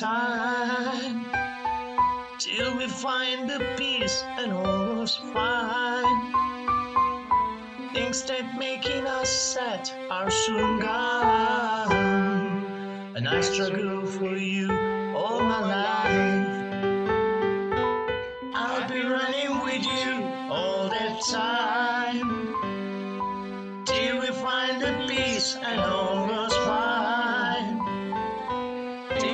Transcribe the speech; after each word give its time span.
time 0.00 1.26
till 2.38 2.76
we 2.76 2.88
find 2.88 3.48
the 3.48 3.60
peace 3.76 4.24
and 4.38 4.52
all 4.52 4.96
was 4.96 5.16
fine. 5.16 6.32
Things 7.94 8.24
that 8.24 8.58
making 8.58 9.06
us 9.06 9.28
sad 9.28 9.88
are 10.10 10.30
soon 10.30 10.80
gone, 10.80 11.92
and 13.14 13.28
I 13.28 13.40
struggle 13.42 14.06
for 14.06 14.34
you 14.34 14.70
all 15.14 15.40
my 15.40 15.60
life. 15.60 16.48
I'll 18.54 18.88
be 18.88 19.02
running 19.02 19.60
with 19.62 19.84
you 19.84 20.24
all 20.50 20.88
the 20.88 21.08
time 21.30 22.54
till 23.84 24.20
we 24.20 24.28
find 24.28 24.80
the 24.80 25.06
peace 25.08 25.56
and 25.62 25.80
all 25.80 26.31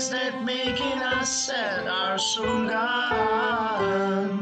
Things 0.00 0.12
that 0.12 0.44
making 0.44 1.02
us 1.02 1.28
sad 1.44 1.86
are 1.86 2.16
soon 2.16 2.68
gone, 2.68 4.32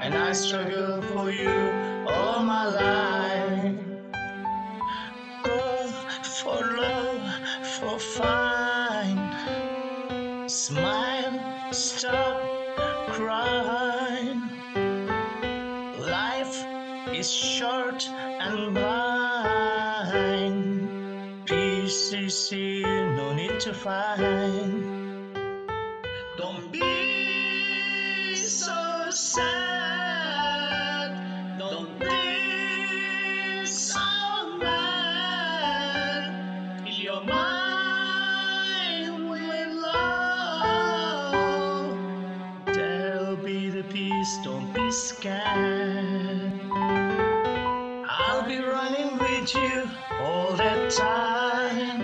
and 0.00 0.14
I 0.14 0.30
struggle 0.32 1.02
for 1.02 1.32
you 1.32 1.50
all 2.06 2.40
my 2.44 2.64
life. 2.66 3.74
Go 5.42 5.88
for 6.22 6.76
love, 6.76 7.20
for 7.80 7.98
fine. 7.98 9.18
Smile, 10.48 11.72
stop 11.72 12.40
crying. 13.08 14.42
Life 15.98 16.64
is 17.12 17.32
short 17.32 18.08
and 18.08 18.72
blind. 18.72 19.93
Is 21.94 22.50
no 22.50 23.32
need 23.32 23.60
to 23.60 23.72
find. 23.72 25.32
Don't 26.36 26.72
be 26.72 28.34
so 28.34 29.10
sad. 29.10 29.46
Don't 31.56 31.96
be 32.00 33.64
so 33.64 34.58
mad. 34.58 36.24
Fill 36.82 36.94
your 36.94 37.22
mind 37.22 38.10
with 39.30 39.68
love. 39.68 41.44
There'll 42.66 43.36
be 43.36 43.70
the 43.70 43.84
peace, 43.84 44.38
don't 44.42 44.74
be 44.74 44.90
scared. 44.90 46.60
I'll 48.08 48.42
be 48.48 48.58
running 48.58 48.93
with 49.44 49.54
you 49.56 49.90
all 50.22 50.52
the 50.52 50.90
time 50.96 51.98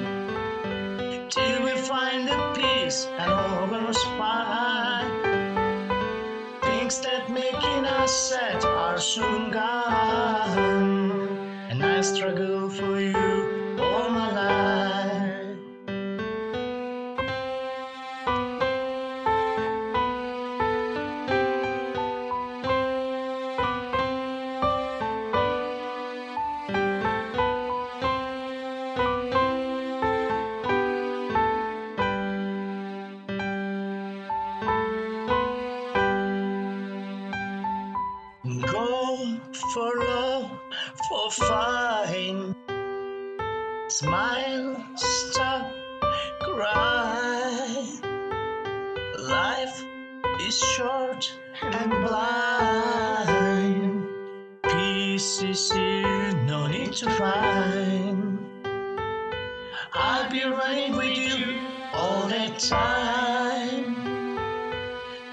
till 1.30 1.62
we 1.62 1.70
find 1.80 2.28
the 2.28 2.36
peace 2.54 3.06
and 3.18 3.32
all 3.32 3.66
goes 3.66 4.02
fine. 4.18 5.10
Things 6.60 7.00
that 7.00 7.30
making 7.30 7.86
us 7.86 8.12
sad 8.28 8.62
are 8.64 8.98
soon 8.98 9.50
gone, 9.50 10.58
and 11.70 11.82
I 11.82 12.02
struggle 12.02 12.68
for 12.68 13.00
you 13.00 13.29
Smile, 43.90 44.86
stop, 44.94 45.66
cry. 46.38 47.88
Life 49.18 49.84
is 50.40 50.60
short 50.60 51.36
and 51.60 51.90
blind. 52.06 54.06
Peace 54.62 55.42
is 55.42 55.72
here, 55.72 56.32
no 56.46 56.68
need 56.68 56.92
to 56.92 57.10
find. 57.10 58.38
I'll 59.92 60.30
be 60.30 60.44
running 60.44 60.96
with 60.96 61.18
you 61.18 61.58
all 61.92 62.28
the 62.28 62.54
time 62.58 64.38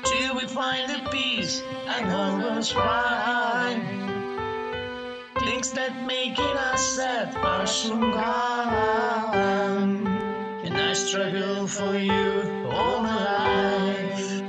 till 0.03 0.35
we 0.35 0.47
find 0.47 0.89
the 0.89 1.07
peace 1.11 1.61
and 1.85 2.11
all 2.11 2.39
goes 2.39 2.71
fine. 2.71 4.06
Things 5.57 5.71
that 5.71 6.05
making 6.05 6.55
us 6.69 6.95
sad 6.95 7.35
are 7.37 7.65
soon 7.65 8.11
gone, 8.11 10.05
and 10.63 10.77
I 10.77 10.93
struggle 10.93 11.65
for 11.65 11.97
you 11.97 12.69
all 12.69 13.01
my 13.01 13.15
life. 13.25 14.43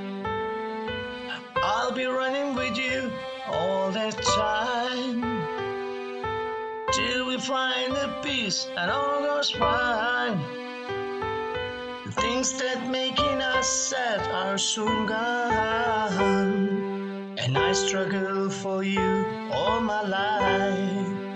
I'll 1.65 1.93
be 1.93 2.05
running 2.05 2.55
with 2.55 2.77
you 2.77 3.11
all 3.47 3.91
the 3.91 4.13
time 4.37 5.23
till 6.93 7.27
we 7.27 7.39
find 7.39 7.95
the 7.95 8.15
peace 8.23 8.69
and 8.77 8.91
all 8.91 9.23
goes 9.23 9.51
fine. 9.51 10.39
The 12.05 12.13
things 12.13 12.53
that 12.61 12.87
making 12.87 13.41
us 13.41 13.67
sad 13.67 14.21
are 14.31 14.59
soon 14.59 15.07
gone, 15.07 16.98
and 17.49 17.57
I 17.57 17.73
struggle 17.73 18.51
for 18.51 18.85
you 18.85 19.25
all 19.51 19.81
my 19.81 20.03
life. 20.03 21.28